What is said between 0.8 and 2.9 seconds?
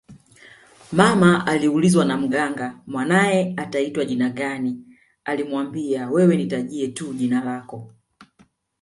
Mama aliulizwa na Mganga